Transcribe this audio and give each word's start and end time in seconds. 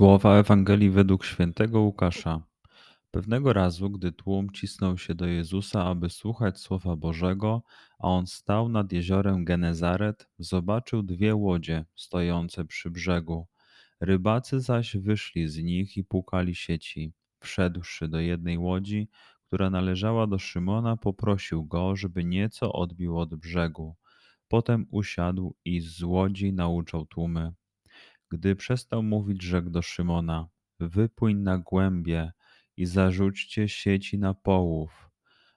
Słowa 0.00 0.38
Ewangelii 0.38 0.90
według 0.90 1.24
świętego 1.24 1.80
Łukasza. 1.80 2.42
Pewnego 3.10 3.52
razu, 3.52 3.90
gdy 3.90 4.12
tłum 4.12 4.50
cisnął 4.50 4.98
się 4.98 5.14
do 5.14 5.26
Jezusa, 5.26 5.84
aby 5.84 6.10
słuchać 6.10 6.58
słowa 6.58 6.96
Bożego, 6.96 7.62
a 7.98 8.08
on 8.08 8.26
stał 8.26 8.68
nad 8.68 8.92
jeziorem 8.92 9.44
Genezaret, 9.44 10.28
zobaczył 10.38 11.02
dwie 11.02 11.34
łodzie 11.34 11.84
stojące 11.96 12.64
przy 12.64 12.90
brzegu. 12.90 13.46
Rybacy 14.00 14.60
zaś 14.60 14.96
wyszli 14.96 15.48
z 15.48 15.56
nich 15.56 15.96
i 15.96 16.04
płukali 16.04 16.54
sieci. 16.54 17.12
Wszedłszy 17.40 18.08
do 18.08 18.20
jednej 18.20 18.58
łodzi, 18.58 19.08
która 19.46 19.70
należała 19.70 20.26
do 20.26 20.38
Szymona, 20.38 20.96
poprosił 20.96 21.64
go, 21.64 21.96
żeby 21.96 22.24
nieco 22.24 22.72
odbił 22.72 23.18
od 23.18 23.34
brzegu. 23.34 23.96
Potem 24.48 24.86
usiadł 24.90 25.54
i 25.64 25.80
z 25.80 26.02
łodzi 26.02 26.52
nauczał 26.52 27.06
tłumy. 27.06 27.52
Gdy 28.30 28.56
przestał 28.56 29.02
mówić, 29.02 29.42
rzekł 29.42 29.70
do 29.70 29.82
Szymona: 29.82 30.48
Wypłyń 30.80 31.36
na 31.36 31.58
głębie 31.58 32.32
i 32.76 32.86
zarzućcie 32.86 33.68
sieci 33.68 34.18
na 34.18 34.34
połów. 34.34 35.10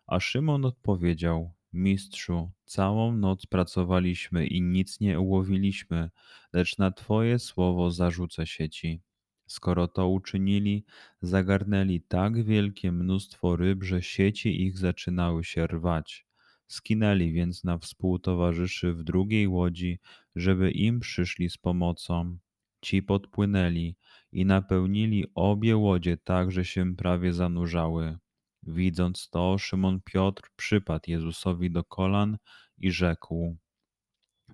A 0.07 0.19
Szymon 0.19 0.65
odpowiedział: 0.65 1.53
Mistrzu, 1.73 2.51
całą 2.65 3.17
noc 3.17 3.45
pracowaliśmy 3.45 4.47
i 4.47 4.61
nic 4.61 4.99
nie 4.99 5.19
ułowiliśmy, 5.19 6.09
lecz 6.53 6.77
na 6.77 6.91
Twoje 6.91 7.39
słowo 7.39 7.91
zarzucę 7.91 8.47
sieci. 8.47 9.01
Skoro 9.47 9.87
to 9.87 10.09
uczynili, 10.09 10.85
zagarnęli 11.21 12.01
tak 12.01 12.43
wielkie 12.43 12.91
mnóstwo 12.91 13.55
ryb, 13.55 13.83
że 13.83 14.01
sieci 14.01 14.61
ich 14.61 14.77
zaczynały 14.77 15.43
się 15.43 15.67
rwać. 15.67 16.25
Skinęli 16.67 17.31
więc 17.31 17.63
na 17.63 17.77
współtowarzyszy 17.77 18.93
w 18.93 19.03
drugiej 19.03 19.47
łodzi, 19.47 19.99
żeby 20.35 20.71
im 20.71 20.99
przyszli 20.99 21.49
z 21.49 21.57
pomocą. 21.57 22.37
Ci 22.83 23.03
podpłynęli 23.03 23.95
i 24.31 24.45
napełnili 24.45 25.25
obie 25.35 25.77
łodzie 25.77 26.17
tak, 26.17 26.51
że 26.51 26.65
się 26.65 26.95
prawie 26.95 27.33
zanurzały. 27.33 28.17
Widząc 28.63 29.29
to, 29.29 29.57
Szymon 29.57 30.01
Piotr 30.01 30.43
przypadł 30.55 31.11
Jezusowi 31.11 31.71
do 31.71 31.83
kolan 31.83 32.37
i 32.77 32.91
rzekł: 32.91 33.57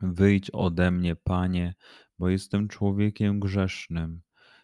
Wyjdź 0.02 0.50
ode 0.50 0.92
mnie, 0.92 1.16
panie, 1.16 1.76
bo 2.20 2.30
jestem 2.30 2.68
człowiekiem 2.68 3.40
grzesznym. 3.40 4.22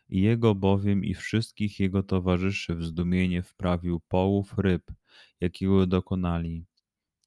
I 0.09 0.21
jego 0.21 0.55
bowiem 0.55 1.03
i 1.03 1.13
wszystkich 1.13 1.79
jego 1.79 2.03
towarzyszy 2.03 2.75
w 2.75 2.85
zdumienie 2.85 3.43
wprawił 3.43 3.99
połów 3.99 4.57
ryb, 4.57 4.91
jakiego 5.41 5.87
dokonali, 5.87 6.65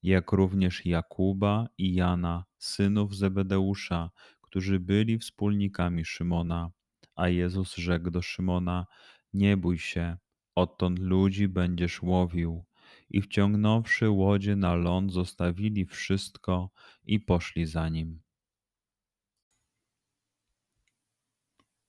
jak 0.03 0.33
również 0.33 0.87
Jakuba 0.87 1.69
i 1.79 1.95
Jana, 1.95 2.45
synów 2.59 3.17
Zebedeusza, 3.17 4.11
którzy 4.49 4.81
byli 4.81 5.19
wspólnikami 5.19 6.05
Szymona. 6.05 6.71
A 7.15 7.29
Jezus 7.29 7.77
rzekł 7.77 8.11
do 8.11 8.23
Szymona: 8.23 8.87
Nie 9.33 9.57
bój 9.57 9.79
się, 9.79 10.17
odtąd 10.55 10.99
ludzi 10.99 11.49
będziesz 11.49 12.03
łowił. 12.03 12.65
I 13.11 13.23
wciągnąwszy 13.23 14.11
łodzie 14.11 14.57
na 14.57 14.75
ląd, 14.75 15.13
zostawili 15.13 15.87
wszystko 15.87 16.71
i 17.05 17.21
poszli 17.21 17.67
za 17.67 17.89
nim. 17.89 18.21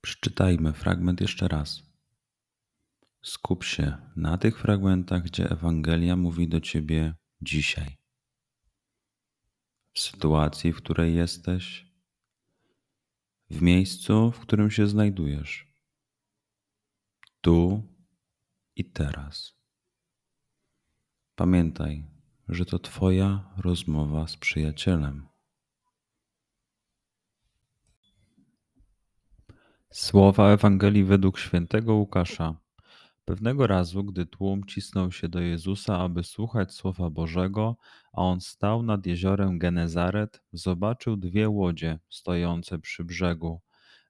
Przeczytajmy 0.01 0.73
fragment 0.73 1.21
jeszcze 1.21 1.47
raz. 1.47 1.83
Skup 3.23 3.63
się 3.63 3.97
na 4.15 4.37
tych 4.37 4.59
fragmentach, 4.59 5.23
gdzie 5.23 5.49
Ewangelia 5.49 6.15
mówi 6.15 6.47
do 6.47 6.59
ciebie 6.59 7.13
dzisiaj. 7.41 7.97
W 9.93 9.99
sytuacji, 9.99 10.73
w 10.73 10.77
której 10.77 11.15
jesteś, 11.15 11.88
w 13.49 13.61
miejscu, 13.61 14.31
w 14.31 14.39
którym 14.39 14.71
się 14.71 14.87
znajdujesz. 14.87 15.67
Tu 17.41 17.83
i 18.75 18.85
teraz. 18.85 19.53
Pamiętaj, 21.35 22.05
że 22.49 22.65
to 22.65 22.79
Twoja 22.79 23.53
rozmowa 23.57 24.27
z 24.27 24.37
przyjacielem. 24.37 25.27
Słowa 29.91 30.51
Ewangelii 30.51 31.03
według 31.03 31.39
świętego 31.39 31.93
Łukasza. 31.93 32.68
Pewnego 33.29 33.67
razu, 33.67 34.03
gdy 34.03 34.25
tłum 34.25 34.63
cisnął 34.63 35.11
się 35.11 35.29
do 35.29 35.39
Jezusa, 35.39 35.97
aby 35.97 36.23
słuchać 36.23 36.73
słowa 36.73 37.09
Bożego, 37.09 37.77
a 38.13 38.21
on 38.21 38.41
stał 38.41 38.83
nad 38.83 39.05
jeziorem 39.05 39.59
Genezaret, 39.59 40.41
zobaczył 40.53 41.17
dwie 41.17 41.49
łodzie 41.49 41.99
stojące 42.09 42.79
przy 42.79 43.03
brzegu. 43.03 43.61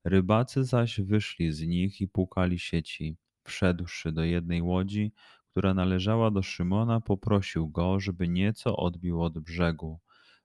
Rybacy 0.04 0.64
zaś 0.64 1.02
wyszli 1.02 1.52
z 1.52 1.62
nich 1.62 2.02
i 2.02 2.08
płukali 2.08 2.60
sieci. 2.60 3.18
Wszedłszy 3.44 4.12
do 4.12 4.24
jednej 4.24 4.62
łodzi, 4.62 5.12
która 5.52 5.74
należała 5.74 6.32
do 6.32 6.42
Szymona, 6.42 7.02
poprosił 7.02 7.68
go, 7.68 8.00
żeby 8.00 8.28
nieco 8.28 8.78
odbił 8.78 9.22
od 9.22 9.40
brzegu. 9.40 10.00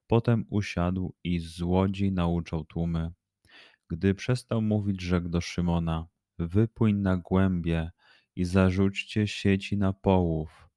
Potem 0.07 0.45
usiadł 0.51 1.15
i 1.25 1.39
z 1.39 1.63
łodzi 1.63 2.13
nauczał 2.13 2.65
tłumy. 2.65 3.11
Gdy 3.89 4.15
przestał 4.15 4.63
mówić, 4.63 5.01
rzekł 5.01 5.29
do 5.29 5.41
Szymona: 5.41 6.07
Wypłyń 6.39 6.97
na 6.97 7.17
głębie 7.17 7.91
i 8.37 8.45
zarzućcie 8.45 9.27
sieci 9.27 9.77
na 9.77 9.93
połów. 9.93 10.69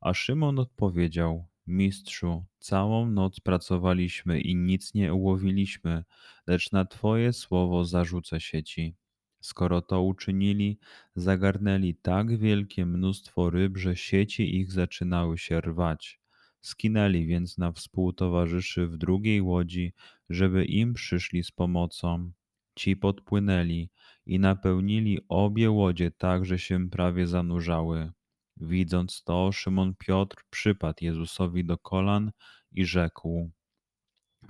A 0.00 0.14
Szymon 0.14 0.58
odpowiedział: 0.58 1.46
Mistrzu, 1.66 2.44
całą 2.58 3.10
noc 3.10 3.40
pracowaliśmy 3.40 4.40
i 4.40 4.56
nic 4.56 4.94
nie 4.94 5.14
ułowiliśmy, 5.14 6.04
lecz 6.46 6.72
na 6.72 6.84
Twoje 6.84 7.32
słowo 7.32 7.84
zarzucę 7.84 8.40
sieci. 8.40 8.96
Skoro 9.40 9.82
to 9.82 10.02
uczynili, 10.02 10.78
zagarnęli 11.16 11.94
tak 11.94 12.38
wielkie 12.38 12.86
mnóstwo 12.86 13.50
ryb, 13.50 13.76
że 13.76 13.96
sieci 13.96 14.56
ich 14.56 14.72
zaczynały 14.72 15.38
się 15.38 15.60
rwać. 15.60 16.20
Skinęli 16.60 17.26
więc 17.26 17.58
na 17.58 17.72
współtowarzyszy 17.72 18.86
w 18.86 18.96
drugiej 18.96 19.42
łodzi, 19.42 19.92
żeby 20.30 20.64
im 20.64 20.94
przyszli 20.94 21.44
z 21.44 21.50
pomocą. 21.50 22.32
Ci 22.74 22.96
podpłynęli 22.96 23.90
i 24.26 24.38
napełnili 24.38 25.18
obie 25.28 25.70
łodzie 25.70 26.10
tak, 26.10 26.44
że 26.44 26.58
się 26.58 26.90
prawie 26.90 27.26
zanurzały. 27.26 28.12
Widząc 28.56 29.22
to, 29.24 29.52
Szymon 29.52 29.94
Piotr 29.94 30.36
przypadł 30.50 31.04
Jezusowi 31.04 31.64
do 31.64 31.78
kolan 31.78 32.32
i 32.72 32.84
rzekł: 32.84 33.50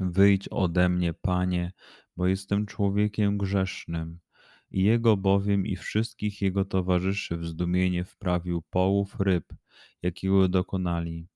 Wyjdź 0.00 0.48
ode 0.48 0.88
mnie, 0.88 1.14
panie, 1.14 1.72
bo 2.16 2.26
jestem 2.26 2.66
człowiekiem 2.66 3.38
grzesznym. 3.38 4.18
Jego 4.70 5.16
bowiem 5.16 5.66
i 5.66 5.76
wszystkich 5.76 6.42
jego 6.42 6.64
towarzyszy 6.64 7.36
w 7.36 7.46
zdumienie 7.46 8.04
wprawił 8.04 8.62
połów 8.70 9.20
ryb, 9.20 9.54
jakiego 10.02 10.48
dokonali, 10.48 11.28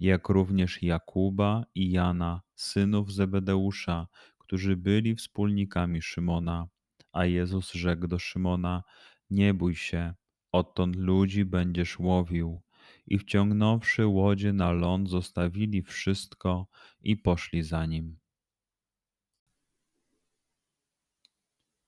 jak 0.00 0.28
również 0.28 0.82
Jakuba 0.82 1.64
i 1.74 1.90
Jana, 1.90 2.42
synów 2.54 3.12
Zebedeusza, 3.12 4.06
którzy 4.38 4.76
byli 4.76 5.14
wspólnikami 5.14 6.02
Szymona. 6.02 6.68
A 7.12 7.24
Jezus 7.24 7.72
rzekł 7.72 8.06
do 8.06 8.18
Szymona: 8.18 8.82
Nie 9.30 9.54
bój 9.54 9.74
się, 9.74 10.14
odtąd 10.52 10.96
ludzi 10.96 11.44
będziesz 11.44 11.98
łowił. 11.98 12.62
I 13.06 13.18
wciągnąwszy 13.18 14.06
łodzie 14.06 14.52
na 14.52 14.72
ląd, 14.72 15.08
zostawili 15.08 15.82
wszystko 15.82 16.66
i 17.00 17.16
poszli 17.16 17.62
za 17.62 17.86
nim. 17.86 18.18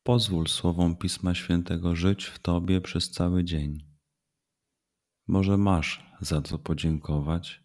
Pozwól 0.03 0.47
słowom 0.47 0.97
Pisma 0.97 1.35
Świętego 1.35 1.97
żyć 1.97 2.25
w 2.25 2.39
Tobie 2.39 2.81
przez 2.81 3.11
cały 3.11 3.45
dzień. 3.45 3.93
Może 5.27 5.57
masz 5.57 6.07
za 6.21 6.43
co 6.43 6.59
podziękować, 6.59 7.65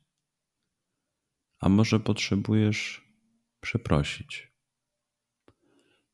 a 1.60 1.70
może 1.70 2.00
potrzebujesz 2.00 3.08
przeprosić. 3.60 4.47